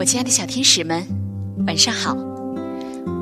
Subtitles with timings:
[0.00, 1.06] 我亲爱的小天使们，
[1.66, 2.16] 晚上好！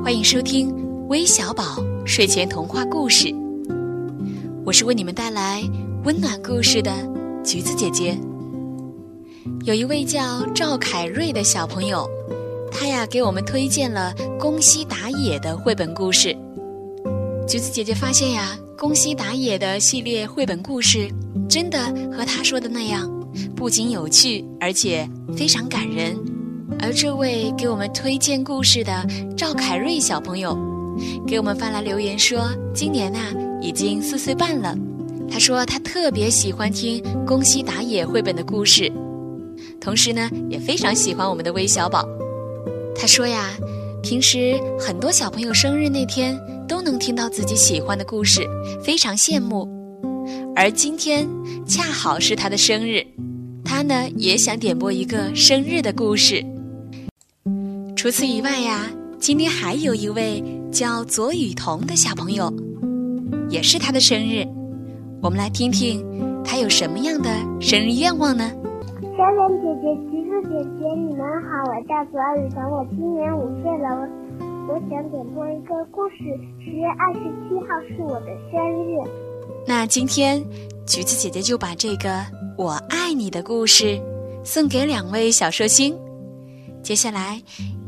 [0.01, 0.73] 欢迎收听
[1.09, 3.35] 微小宝睡前童话故事。
[4.65, 5.61] 我是为你们带来
[6.05, 6.93] 温暖故事的
[7.45, 8.17] 橘子姐姐。
[9.65, 12.09] 有一位叫赵凯瑞的小朋友，
[12.71, 16.33] 他呀给我们推荐了《宫西达也》的绘本故事。
[17.49, 21.13] 橘子姐姐发现呀，《宫西达也》的系列绘本故事
[21.49, 23.11] 真的和他说的那样，
[23.57, 26.17] 不仅有趣，而且非常感人。
[26.81, 30.57] 而这位给我们推荐故事的赵凯瑞小朋友，
[31.27, 33.19] 给我们发来留言说，今年呐
[33.61, 34.77] 已经四岁半了。
[35.31, 38.91] 他说他特别喜欢听宫西达也绘本的故事，
[39.81, 42.07] 同时呢也非常喜欢我们的微小宝。
[42.95, 43.51] 他说呀，
[44.03, 48.47] 平时很多小朋友生日那天都能听到自己喜欢的故事，
[48.85, 49.69] 非常羡慕。
[50.55, 51.29] 而今天
[51.67, 53.05] 恰好是他的生日，
[53.65, 56.45] 他呢也想点播一个生日的故事。
[57.99, 62.49] 除此以外呀，今天还有一位叫左雨桐的小朋友，
[63.51, 64.47] 也是他的生日。
[65.21, 66.01] 我们来听听
[66.45, 67.29] 他有什么样的
[67.61, 68.53] 生日愿望呢？
[69.03, 74.09] 小脸姐姐、橘子姐姐，你们好，我叫左雨桐，我今年五岁了。
[74.69, 76.23] 我我想点播一个故事，
[76.63, 78.97] 十月二十七号是我的生日。
[79.67, 80.41] 那今天
[80.87, 82.25] 橘子姐姐就把这个
[82.57, 84.01] “我爱你”的故事
[84.45, 85.99] 送给两位小寿星。
[86.89, 87.39] 接下来。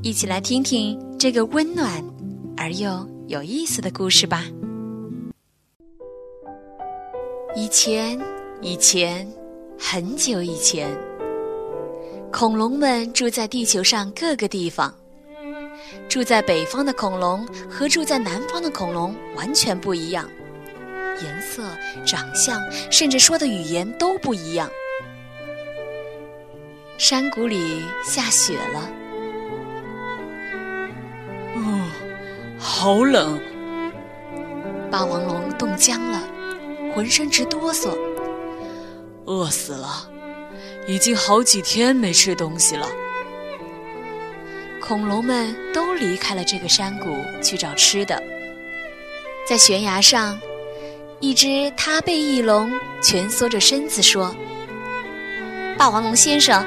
[0.02, 2.04] 一起来听听这个温暖
[2.54, 4.44] 而又有意思的故事吧。
[7.56, 8.20] 以前，
[8.60, 9.26] 以前，
[9.78, 10.94] 很久以前，
[12.30, 14.94] 恐龙们住在地球上各个地方。
[16.06, 20.28] 住在北方的恐龙和住在南方的恐龙完全不一样，
[21.22, 21.62] 颜色、
[22.04, 22.60] 长相，
[22.92, 24.70] 甚至说的语言都不一样。
[27.00, 28.90] 山谷里下雪了。
[31.56, 31.88] 哦
[32.58, 33.40] 好冷！
[34.90, 36.22] 霸王龙冻僵了，
[36.94, 37.96] 浑身直哆嗦，
[39.24, 40.06] 饿死了，
[40.86, 42.86] 已经好几天没吃东西了。
[44.78, 48.22] 恐龙们都离开了这个山谷去找吃的。
[49.48, 50.38] 在悬崖上，
[51.18, 52.70] 一只踏背翼龙
[53.00, 54.36] 蜷缩着身子说
[55.78, 56.62] ：“霸王龙先生，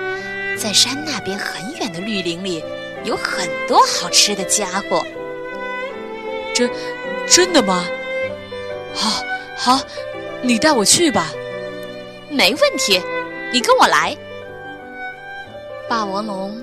[0.64, 2.64] 在山那边很远的绿林里，
[3.04, 5.06] 有很多好吃的家伙。”
[6.56, 6.72] 真，
[7.28, 7.84] 真的吗？
[8.94, 9.22] 好，
[9.58, 9.82] 好，
[10.42, 11.34] 你带我去吧。
[12.30, 13.02] 没问题，
[13.52, 14.16] 你跟我来。
[15.90, 16.58] 霸王龙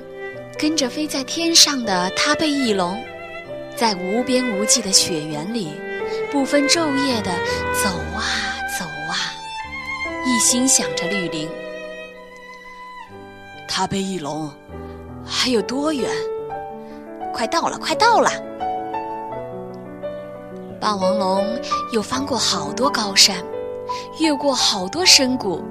[0.56, 3.04] 跟着飞在天上的他背翼龙，
[3.76, 5.74] 在无边无际的雪原里，
[6.32, 7.30] 不分昼夜的
[7.84, 9.36] 走啊走啊，
[10.24, 11.46] 一心想着绿林。
[13.72, 14.50] 他背翼龙，
[15.24, 16.10] 还有多远？
[17.32, 18.28] 快到了，快到了。
[20.80, 21.46] 霸王龙
[21.92, 23.36] 又翻过好多高山，
[24.18, 25.62] 越过好多深谷，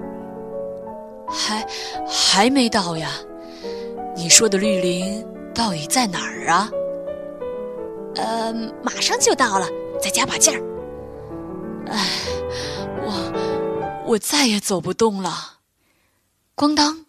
[1.27, 1.67] 还
[2.07, 3.11] 还没到呀？
[4.15, 6.71] 你说的绿林到底在哪儿啊？
[8.15, 9.67] 呃，马上就到了，
[10.01, 10.63] 再加把劲儿。
[11.87, 12.07] 唉，
[13.03, 15.31] 我我再也走不动了。
[16.55, 17.05] 咣当，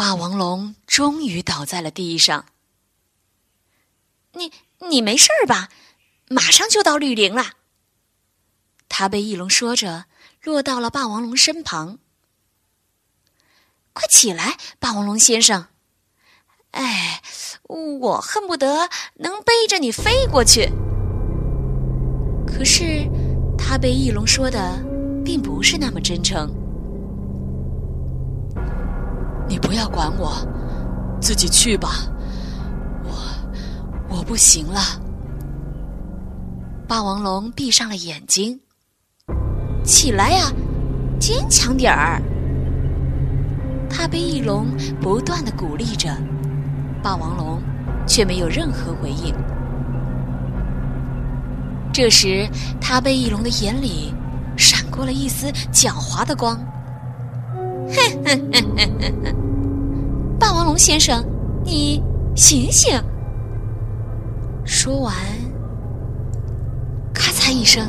[0.00, 2.46] 霸王龙终于倒在了地上。
[4.32, 4.50] 你
[4.88, 5.68] 你没事吧？
[6.30, 7.52] 马上就到绿林了。
[8.88, 10.06] 他被翼龙说着，
[10.42, 11.98] 落到了霸王龙身旁。
[13.92, 15.66] 快起来，霸王龙先生！
[16.70, 17.22] 哎，
[17.64, 20.70] 我恨不得能背着你飞过去。
[22.46, 23.06] 可是，
[23.58, 24.82] 他被翼龙说的
[25.22, 26.50] 并不是那么真诚。
[29.50, 30.46] 你不要管我，
[31.20, 31.88] 自己去吧。
[33.02, 33.10] 我
[34.08, 34.80] 我不行了。
[36.86, 38.60] 霸王龙闭上了眼睛，
[39.82, 40.52] 起来呀，
[41.18, 42.22] 坚强点儿！
[43.90, 44.68] 他被翼龙
[45.00, 46.16] 不断的鼓励着，
[47.02, 47.60] 霸王龙
[48.06, 49.34] 却没有任何回应。
[51.92, 52.48] 这时，
[52.80, 54.14] 他被翼龙的眼里
[54.56, 56.56] 闪过了一丝狡猾的光。
[57.92, 60.38] 哼哼哼哼哼！
[60.38, 61.24] 霸王龙先生，
[61.64, 62.02] 你
[62.34, 63.00] 醒醒！
[64.64, 65.14] 说完。
[67.12, 67.86] 咔嚓一声，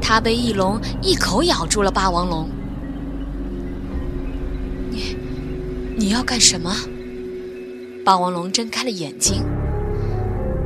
[0.00, 2.48] 他被翼龙一口咬住了霸王龙。
[4.90, 5.16] 你，
[5.96, 6.74] 你要干什么？
[8.04, 9.42] 霸王龙睁开了眼睛。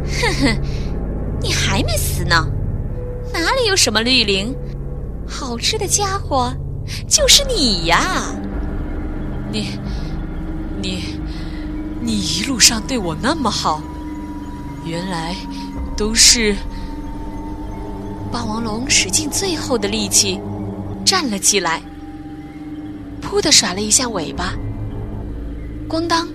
[0.05, 0.61] 哼哼，
[1.41, 2.47] 你还没死呢，
[3.33, 4.55] 哪里有什么绿林？
[5.27, 6.53] 好吃的家伙
[7.09, 8.27] 就是你呀！
[9.53, 9.79] 你，
[10.81, 11.03] 你，
[12.01, 13.83] 你一路上对我那么好，
[14.85, 15.35] 原来
[15.97, 16.55] 都是……
[18.33, 20.41] 霸王龙使尽最后的力气
[21.05, 21.83] 站了起来，
[23.21, 24.55] 噗的甩了一下尾巴，
[25.89, 26.29] 咣当，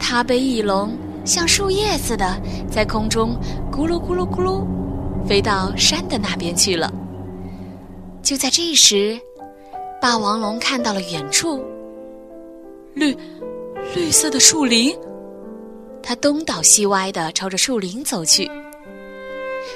[0.00, 3.38] 它被翼龙像树叶似的在空中
[3.70, 4.66] 咕噜咕噜咕噜
[5.28, 6.92] 飞到山的那边去了。
[8.20, 9.16] 就在这时，
[10.02, 11.64] 霸王龙看到了远处
[12.96, 13.14] 绿
[13.94, 14.96] 绿色的树林，
[16.02, 18.50] 它东倒西歪的朝着树林走去。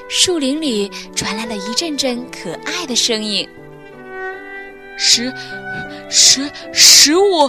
[0.08, 3.46] 树林里传来了一阵阵可爱的声音。
[4.96, 5.30] 十
[6.08, 7.46] 十十五！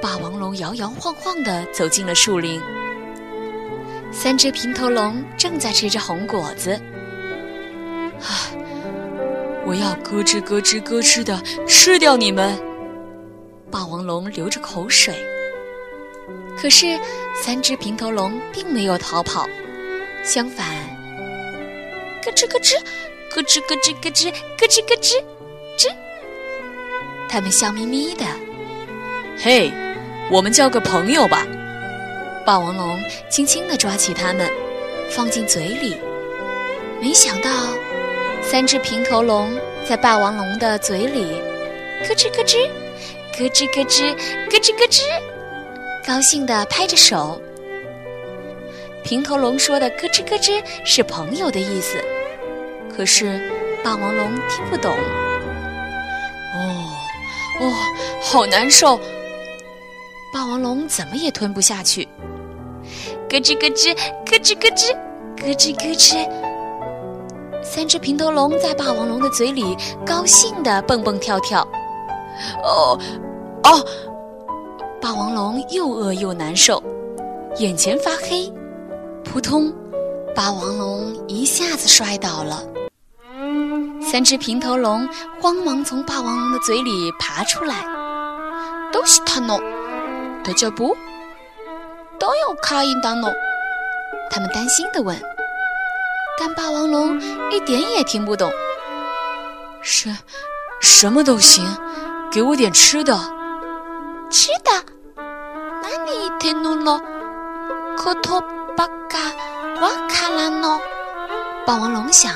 [0.00, 2.60] 霸王龙摇摇晃晃地走进了树林。
[4.12, 6.70] 三只平头龙正在吃着红果子。
[8.20, 8.46] 啊！
[9.66, 12.56] 我要咯吱咯吱咯吱地吃掉你们！
[13.72, 15.14] 霸王龙流着口水。
[16.58, 17.00] 可是，
[17.42, 19.48] 三只平头龙并没有逃跑，
[20.22, 20.66] 相反。
[22.22, 22.78] 咯吱咯吱，
[23.34, 25.24] 咯吱咯吱咯吱，咯吱咯吱，
[25.78, 25.90] 吱。
[27.30, 28.26] 他们笑眯眯的。
[29.38, 29.72] 嘿，
[30.30, 31.46] 我们交个朋友吧。
[32.44, 34.46] 霸王龙轻轻地抓起它们，
[35.10, 35.96] 放进嘴里。
[37.00, 37.50] 没想到，
[38.42, 39.58] 三只平头龙
[39.88, 41.32] 在霸王龙的嘴里，
[42.06, 42.68] 咯吱咯吱，
[43.38, 44.14] 咯吱咯吱，
[44.50, 45.02] 咯吱咯吱，
[46.06, 47.40] 高兴地拍着手。
[49.02, 51.98] 平头龙说的“咯吱咯吱”是朋友的意思，
[52.94, 53.50] 可是
[53.82, 54.92] 霸王龙听不懂。
[56.54, 56.92] 哦，
[57.60, 57.72] 哦，
[58.22, 59.00] 好难受！
[60.32, 62.06] 霸王龙怎么也吞不下去。
[63.28, 63.94] 咯吱咯吱，
[64.26, 64.92] 咯吱咯吱，
[65.38, 66.28] 咯吱咯吱。
[67.64, 71.66] 三只平头龙在霸王龙的嘴里高兴地蹦蹦跳跳。
[72.62, 72.98] 哦，
[73.64, 73.86] 哦！
[75.00, 76.82] 霸王龙又饿又难受，
[77.56, 78.52] 眼前发黑。
[79.24, 79.72] 扑通！
[80.34, 82.62] 霸王龙一下子摔倒了。
[84.00, 85.08] 三只平头龙
[85.40, 87.84] 慌忙从霸王龙的嘴里爬出来。
[88.92, 89.58] 都是他弄，
[90.44, 90.94] 大家不
[92.18, 93.32] 都有卡因当弄？
[94.30, 95.18] 他们担心地问。
[96.38, 98.50] 但霸王龙一点也听不懂。
[99.80, 100.14] 什
[100.80, 101.64] 什么都行，
[102.32, 103.14] 给我点吃的。
[104.30, 104.70] 吃的？
[105.82, 106.98] 那你听懂了？
[107.96, 108.42] 可托。
[108.74, 109.18] 巴嘎
[109.82, 110.80] 瓦卡拉诺，
[111.66, 112.32] 霸王龙想：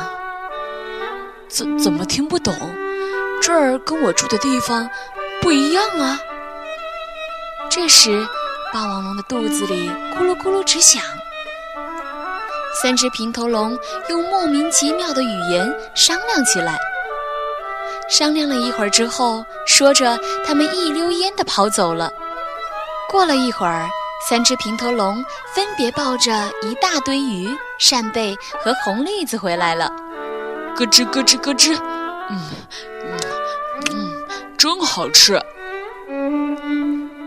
[1.49, 2.53] 怎怎么听不懂？
[3.41, 4.87] 这儿跟我住的地方
[5.41, 6.21] 不一样啊！
[7.71, 8.29] 这时，
[8.71, 11.03] 霸王龙的肚子里咕噜咕噜直响。
[12.83, 13.79] 三只平头龙
[14.11, 16.79] 用莫名其妙的语言商量起来。
[18.09, 22.11] 商量了一会儿之后，说着，他们一溜烟地跑走了。
[23.09, 23.89] 过了一会儿。
[24.29, 25.25] 三只平头龙
[25.55, 27.49] 分别抱着一大堆鱼、
[27.79, 29.89] 扇贝和红栗子回来了，
[30.75, 31.79] 咯吱咯吱咯吱，
[32.29, 32.41] 嗯
[33.05, 33.19] 嗯
[33.93, 34.27] 嗯，
[34.59, 35.41] 真好吃。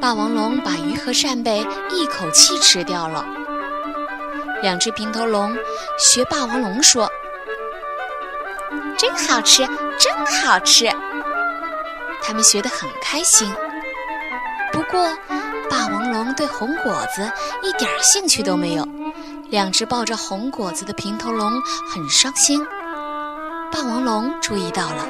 [0.02, 3.26] 霸王龙把鱼和扇贝一口气吃掉了。
[4.62, 5.56] 两只平头龙
[5.98, 7.10] 学霸王龙说
[8.98, 9.66] ：“真好吃，
[10.00, 10.90] 真好吃。”
[12.24, 13.54] 他们学得很开心。
[14.72, 15.10] 不过。
[15.72, 18.84] 霸王龙对红果子一点兴趣都没有，
[19.52, 22.60] 两只抱着红果子的平头龙很伤心。
[23.72, 25.06] 霸王龙注意到了，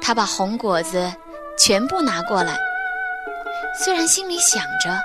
[0.00, 1.12] 他把红果子
[1.58, 2.58] 全部拿过来，
[3.78, 4.98] 虽然心里想着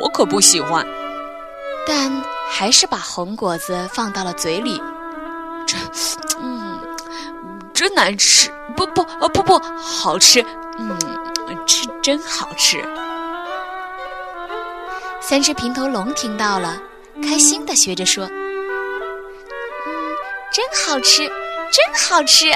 [0.00, 0.86] 我可不喜欢，
[1.84, 2.12] 但
[2.48, 4.80] 还是把红果子放到了嘴里。
[5.66, 6.29] 真，嗯，
[7.80, 10.44] 真难吃，不不啊不不，好吃，
[10.76, 10.98] 嗯，
[11.66, 12.84] 吃真好吃。
[15.18, 16.76] 三只平头龙听到了，
[17.22, 18.30] 开心的学着说：“嗯，
[20.52, 21.26] 真好吃，
[21.72, 22.50] 真好吃。”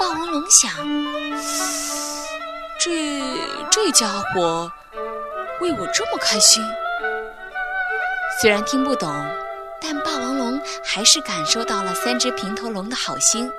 [0.00, 0.70] 霸王龙想
[2.80, 2.90] ：“这
[3.70, 4.72] 这家伙
[5.60, 6.64] 为我这么开心。”
[8.40, 9.14] 虽然听不懂，
[9.90, 13.50] 但霸王龙还是感受到了三只平头龙的好心。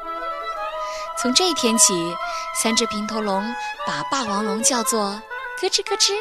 [1.19, 2.15] 从这一天起，
[2.61, 3.43] 三只平头龙
[3.87, 5.19] 把霸王龙叫做
[5.59, 6.11] “咯吱咯吱”。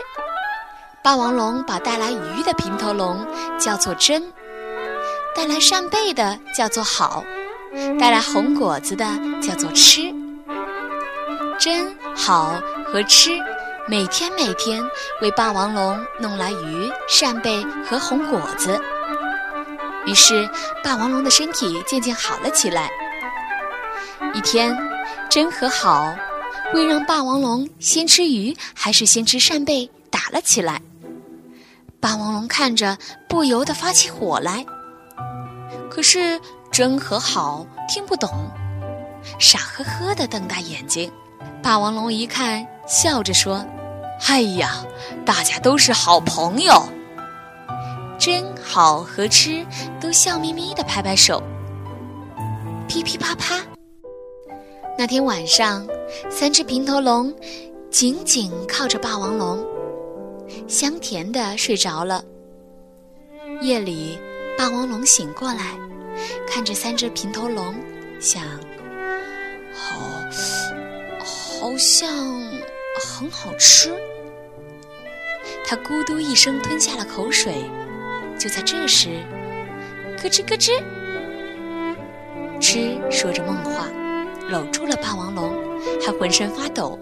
[1.05, 3.23] 霸王龙把带来鱼的平头龙
[3.59, 4.33] 叫做真，
[5.37, 7.23] 带来扇贝的叫做好，
[8.01, 9.05] 带来红果子的
[9.43, 10.11] 叫做吃。
[11.61, 12.55] 真好
[12.91, 13.33] 和吃，
[13.87, 14.83] 每天每天
[15.21, 18.81] 为霸王龙弄来鱼、扇贝和红果子。
[20.09, 20.49] 于是，
[20.83, 22.91] 霸王龙的身体渐渐好了起来。
[24.33, 24.75] 一天，
[25.29, 26.17] 真和好
[26.73, 29.89] 为让霸王龙先吃鱼还是先吃扇贝。
[30.11, 30.81] 打了起来。
[32.01, 32.97] 霸王龙看着，
[33.29, 34.65] 不由得发起火来。
[35.91, 36.41] 可是
[36.73, 38.51] 真和好听不懂，
[39.39, 41.11] 傻呵呵的瞪大眼睛。
[41.63, 43.65] 霸王龙一看，笑着说
[44.29, 44.83] ：“哎呀，
[45.27, 46.89] 大家都是好朋友。”
[48.19, 49.65] 真好和吃
[50.01, 51.41] 都笑眯眯的拍拍手。
[52.89, 53.63] 噼噼啪啪。
[54.99, 55.87] 那天晚上，
[56.29, 57.33] 三只平头龙
[57.91, 59.65] 紧紧靠着霸王龙，
[60.67, 62.25] 香甜的睡着了。
[63.61, 64.19] 夜里，
[64.57, 65.79] 霸王龙醒过来，
[66.49, 67.73] 看着三只平头龙，
[68.19, 68.43] 想：
[69.73, 70.01] 好，
[71.61, 72.13] 好像
[73.01, 73.95] 很好吃。
[75.65, 77.71] 他咕嘟一声吞下了口水。
[78.39, 79.09] 就在这时，
[80.17, 80.81] 咯吱咯吱，
[82.61, 83.89] 吃说着梦话，
[84.49, 85.53] 搂住了霸王龙，
[86.01, 86.97] 还浑身发抖，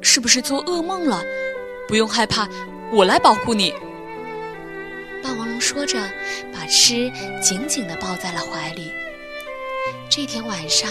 [0.00, 1.22] 是不是做噩梦了？
[1.86, 2.48] 不用害怕，
[2.90, 3.74] 我来保护你。
[5.22, 5.98] 霸王龙说着，
[6.52, 8.92] 把吃紧紧地抱在了怀里。
[10.08, 10.90] 这天晚上，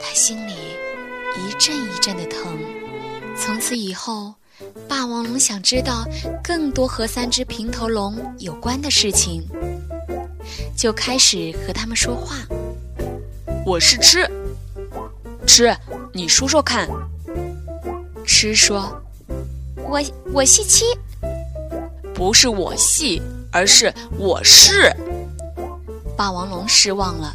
[0.00, 0.54] 他心里
[1.36, 2.58] 一阵一阵的疼。
[3.36, 4.37] 从此以后。
[4.88, 6.04] 霸王龙想知道
[6.42, 9.46] 更多和三只平头龙有关的事情，
[10.76, 12.36] 就开始和他们说话。
[13.64, 14.28] 我是吃，
[15.46, 15.76] 吃，
[16.12, 16.88] 你说说看。
[18.26, 19.00] 吃说
[19.88, 20.00] ：“我
[20.32, 20.84] 我系七，
[22.14, 24.92] 不是我系，而是我是。”
[26.16, 27.34] 霸王龙失望了。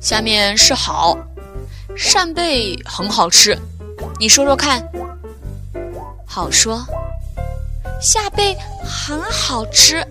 [0.00, 1.16] 下面是好，
[1.96, 3.56] 扇贝很好吃，
[4.18, 4.82] 你说说看。
[6.34, 6.82] 好说，
[8.00, 10.02] 下贝很好吃。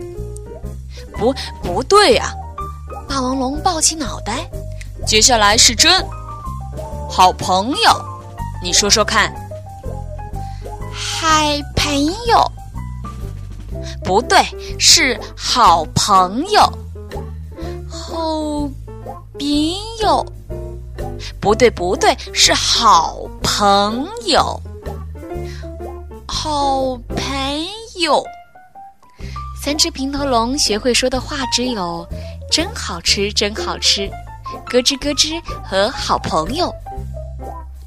[1.18, 2.32] 不，不对呀！
[3.10, 4.48] 霸王龙抱起脑袋。
[5.04, 5.92] 接下来是真，
[7.10, 8.06] 好朋友，
[8.62, 9.34] 你说说看。
[10.94, 12.52] 嗨，朋友。
[14.04, 14.38] 不对，
[14.78, 16.62] 是好朋友。
[17.90, 18.14] 好，
[19.40, 19.48] 朋
[20.04, 20.24] 友。
[21.40, 24.62] 不对，不对，是好朋友。
[26.34, 27.68] 好朋
[28.00, 28.24] 友，
[29.62, 32.08] 三只平头龙学会说的话只有
[32.50, 34.10] “真好吃，真好吃”，
[34.66, 36.74] 咯吱咯吱和好朋友。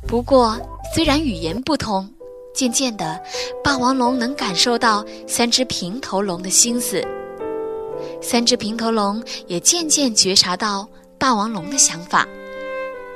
[0.07, 0.61] 不过，
[0.95, 2.07] 虽然语言不通，
[2.55, 3.19] 渐渐的，
[3.65, 7.03] 霸王龙能感受到三只平头龙的心思。
[8.21, 10.87] 三只平头龙也渐渐觉察到
[11.19, 12.29] 霸王龙的想法。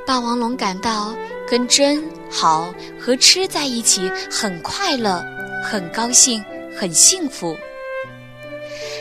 [0.08, 1.14] 霸王龙感到
[1.46, 5.22] 跟真好和吃在一起很快乐，
[5.62, 6.42] 很高兴，
[6.74, 7.54] 很幸福。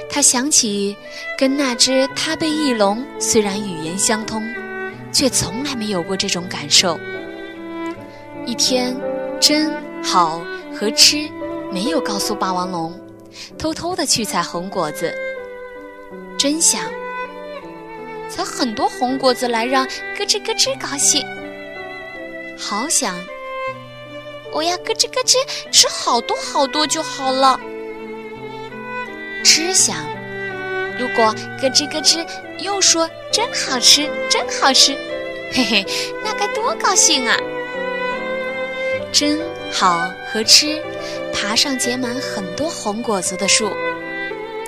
[0.10, 0.98] 他想起
[1.38, 4.44] 跟那只他背翼龙虽然语言相通，
[5.14, 7.00] 却从来没有过这种感受。
[8.46, 8.94] 一天，
[9.40, 9.72] 真
[10.04, 10.42] 好
[10.78, 11.26] 和吃
[11.72, 12.94] 没有告诉霸王龙，
[13.58, 15.16] 偷偷的去采红果子。
[16.38, 16.84] 真想。
[18.30, 21.24] 采很多红果子来让咯吱咯吱高兴，
[22.58, 23.16] 好想，
[24.52, 25.36] 我要咯吱咯吱
[25.72, 27.60] 吃好多好多就好了。
[29.44, 30.06] 吃想，
[31.00, 32.28] 如果咯吱咯吱
[32.60, 34.94] 又说真好吃真好吃，
[35.54, 35.86] 嘿嘿，
[36.24, 37.38] 那该多高兴啊！
[39.12, 39.40] 真
[39.72, 40.82] 好和吃，
[41.34, 43.72] 爬上结满很多红果子的树，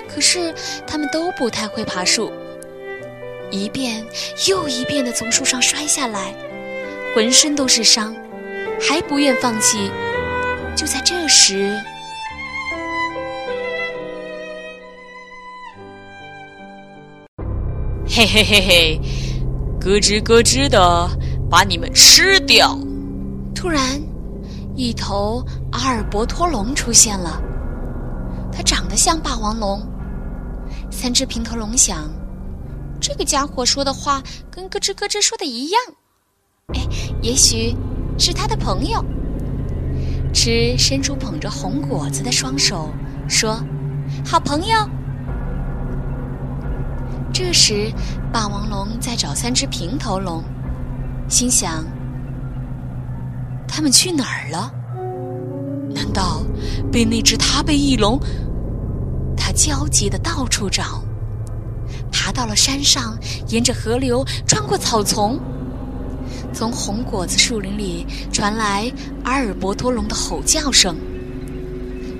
[0.08, 0.52] 可是
[0.86, 2.32] 他们都不太会爬树。
[3.50, 4.04] 一遍
[4.48, 6.34] 又一遍的从树上摔下来，
[7.14, 8.14] 浑身都是伤，
[8.80, 9.90] 还不愿放弃。
[10.76, 11.76] 就在这时，
[18.06, 19.00] 嘿嘿嘿嘿，
[19.80, 21.08] 咯吱咯吱的
[21.50, 22.78] 把你们吃掉！
[23.54, 24.00] 突然，
[24.76, 27.42] 一头阿尔伯托龙出现了，
[28.52, 29.82] 它长得像霸王龙。
[30.90, 32.10] 三只平头龙想。
[33.00, 35.80] 这个家伙说的话跟咯吱咯吱说的一样，
[36.74, 36.80] 哎，
[37.22, 37.74] 也许
[38.18, 39.04] 是他的朋友。
[40.32, 42.88] 吃伸出捧着红果子的双手，
[43.28, 43.60] 说
[44.24, 44.88] ：“好朋友。”
[47.34, 47.90] 这时，
[48.32, 50.44] 霸王龙在找三只平头龙，
[51.28, 51.84] 心想：
[53.66, 54.72] 他们去哪儿了？
[55.92, 56.42] 难道
[56.92, 58.20] 被那只他背翼龙？
[59.36, 61.02] 他焦急的到处找。
[62.10, 63.16] 爬到了山上，
[63.48, 65.38] 沿着河流穿过草丛，
[66.52, 68.90] 从红果子树林里传来
[69.24, 70.96] 阿尔伯托龙的吼叫声。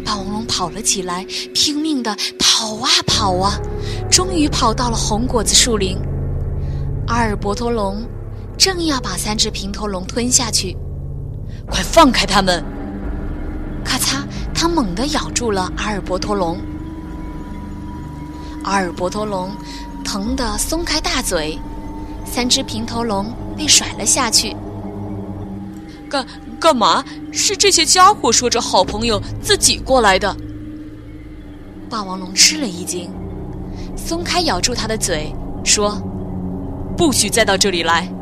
[0.05, 3.61] 霸王龙跑了起来，拼命地跑啊跑啊，
[4.11, 5.99] 终于跑到了红果子树林。
[7.07, 8.03] 阿尔伯托龙
[8.57, 10.77] 正要把三只平头龙吞下去，
[11.67, 12.65] 快放开他们！
[13.85, 14.23] 咔嚓，
[14.55, 16.59] 它猛地咬住了阿尔伯托龙。
[18.63, 19.51] 阿尔伯托龙
[20.05, 21.59] 疼得松开大嘴，
[22.25, 23.27] 三只平头龙
[23.57, 24.55] 被甩了下去。
[26.09, 26.27] 干
[26.59, 27.05] 干嘛？
[27.33, 30.37] 是这些家伙说着好朋友自己过来的。
[31.89, 33.11] 霸王龙吃了一惊，
[33.97, 35.33] 松开咬住他的嘴，
[35.65, 35.97] 说
[36.97, 38.13] ：“不许再到这里来。”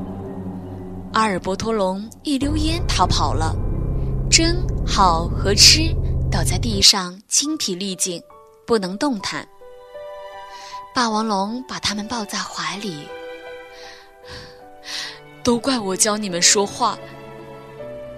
[1.14, 3.56] 阿尔伯托龙一溜烟逃跑了，
[4.30, 5.94] 真好和吃
[6.30, 8.22] 倒在地上精疲力尽，
[8.66, 9.46] 不能动弹。
[10.98, 13.06] 霸王龙把他们抱在怀里，
[15.44, 16.98] 都怪我教你们说话。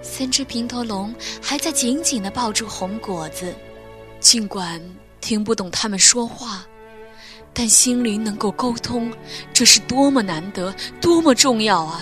[0.01, 3.53] 三只平头龙还在紧紧地抱住红果子，
[4.19, 4.81] 尽管
[5.19, 6.65] 听不懂他们说话，
[7.53, 9.13] 但心灵能够沟通，
[9.53, 12.01] 这是多么难得，多么重要啊！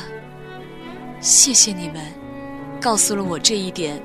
[1.19, 2.01] 谢谢你们，
[2.79, 4.01] 告诉了我这一点。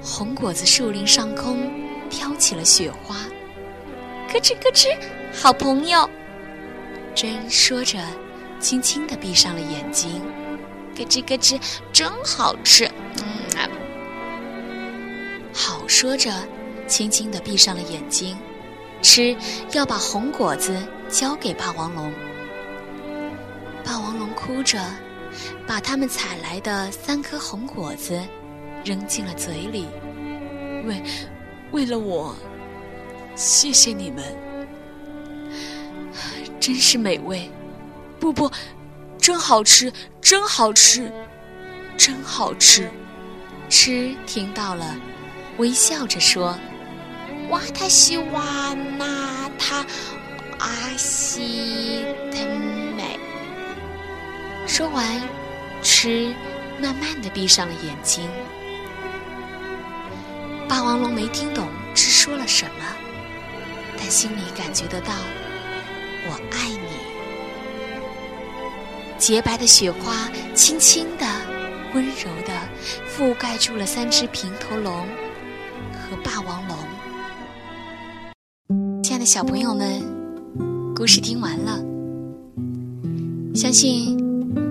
[0.00, 1.68] 红果子树林上空
[2.08, 3.16] 飘起了雪花，
[4.28, 4.96] 咯吱咯吱，
[5.32, 6.08] 好朋友。
[7.14, 7.98] 真说着，
[8.60, 10.22] 轻轻地闭上了眼睛。
[10.94, 11.60] 咯吱咯吱，
[11.92, 12.90] 真好吃。
[13.16, 13.68] 嗯啊，
[15.52, 16.32] 好说着，
[16.86, 18.36] 轻轻地闭上了眼睛。
[19.02, 19.36] 吃，
[19.72, 20.76] 要把红果子
[21.08, 22.12] 交给霸王龙。
[23.84, 24.78] 霸王龙哭着。
[25.66, 28.18] 把他们采来的三颗红果子
[28.82, 29.86] 扔进了嘴里，
[30.84, 31.02] 为
[31.70, 32.34] 为了我，
[33.36, 34.24] 谢谢你们，
[36.60, 37.50] 真是美味，
[38.18, 38.50] 不不，
[39.18, 41.12] 真好吃，真好吃，
[41.96, 42.90] 真好吃。
[43.68, 44.96] 吃听到了，
[45.58, 46.58] 微笑着说
[47.50, 49.84] ：“哇，他喜欢呐，他
[50.58, 52.38] 阿西特
[52.96, 53.18] 美。”
[54.66, 55.04] 说完。
[55.80, 56.34] 吃，
[56.82, 58.28] 慢慢的闭上了眼睛。
[60.68, 62.84] 霸王龙没听懂吃说了什么，
[63.96, 65.12] 但心里感觉得到，
[66.28, 66.78] 我爱你。
[69.18, 71.26] 洁白的雪花轻轻的、
[71.94, 72.52] 温柔的
[73.10, 75.06] 覆盖住了三只平头龙
[75.92, 76.76] 和霸王龙。
[79.02, 80.02] 亲爱的小朋友们，
[80.94, 81.82] 故事听完了，
[83.54, 84.16] 相信。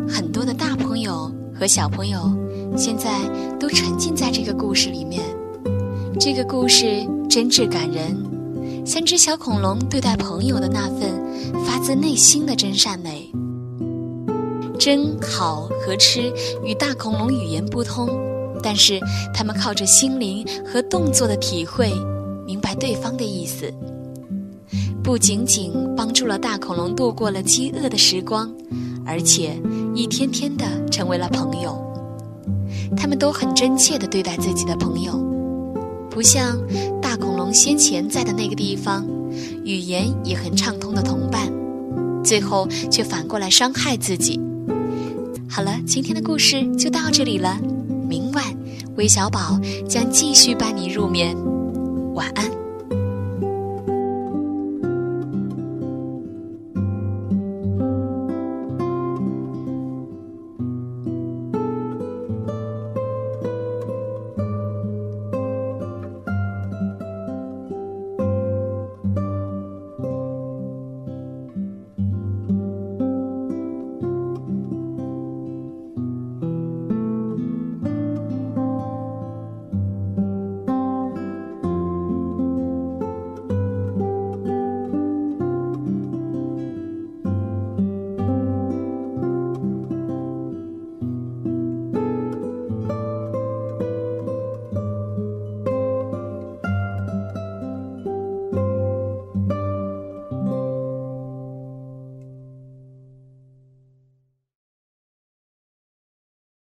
[0.09, 2.33] 很多的大朋友和小朋友
[2.77, 3.11] 现在
[3.59, 5.21] 都沉浸在这个故事里面。
[6.17, 8.15] 这个故事真挚感人，
[8.87, 11.11] 三只小恐龙对待朋友的那份
[11.65, 13.29] 发自内心的真善美。
[14.79, 16.31] 真好和吃
[16.63, 18.07] 与大恐龙语言不通，
[18.63, 18.97] 但是
[19.33, 21.91] 他们靠着心灵和动作的体会，
[22.45, 23.69] 明白对方的意思。
[25.03, 28.49] 不仅仅帮助了大恐龙度过了饥饿的时光，
[29.05, 29.61] 而且。
[29.93, 31.75] 一天天的成为了朋友，
[32.95, 35.13] 他们都很真切的对待自己的朋友，
[36.07, 36.55] 不像
[37.09, 39.07] 大恐龙先前在的那个地方，
[39.63, 41.49] 语言也很畅通的同伴，
[42.21, 44.37] 最后却反过来伤害自己。
[45.49, 47.57] 好了，今天的故事就到这里了，
[48.09, 48.43] 明晚
[48.97, 51.33] 微小宝将继续伴你入眠，
[52.13, 52.66] 晚安。